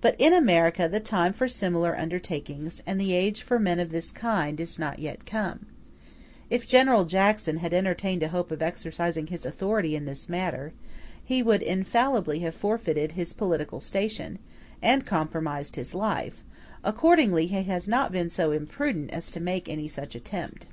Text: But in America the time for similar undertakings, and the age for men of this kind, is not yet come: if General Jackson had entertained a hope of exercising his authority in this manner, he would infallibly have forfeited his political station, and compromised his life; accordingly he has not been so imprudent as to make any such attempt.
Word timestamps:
But 0.00 0.16
in 0.18 0.32
America 0.32 0.88
the 0.88 0.98
time 0.98 1.32
for 1.32 1.46
similar 1.46 1.96
undertakings, 1.96 2.82
and 2.84 3.00
the 3.00 3.12
age 3.14 3.42
for 3.42 3.60
men 3.60 3.78
of 3.78 3.90
this 3.90 4.10
kind, 4.10 4.58
is 4.58 4.76
not 4.76 4.98
yet 4.98 5.24
come: 5.24 5.66
if 6.50 6.66
General 6.66 7.04
Jackson 7.04 7.58
had 7.58 7.72
entertained 7.72 8.24
a 8.24 8.28
hope 8.30 8.50
of 8.50 8.60
exercising 8.60 9.28
his 9.28 9.46
authority 9.46 9.94
in 9.94 10.04
this 10.04 10.28
manner, 10.28 10.72
he 11.22 11.44
would 11.44 11.62
infallibly 11.62 12.40
have 12.40 12.56
forfeited 12.56 13.12
his 13.12 13.32
political 13.32 13.78
station, 13.78 14.40
and 14.82 15.06
compromised 15.06 15.76
his 15.76 15.94
life; 15.94 16.42
accordingly 16.82 17.46
he 17.46 17.62
has 17.62 17.86
not 17.86 18.10
been 18.10 18.30
so 18.30 18.50
imprudent 18.50 19.12
as 19.12 19.30
to 19.30 19.38
make 19.38 19.68
any 19.68 19.86
such 19.86 20.16
attempt. 20.16 20.66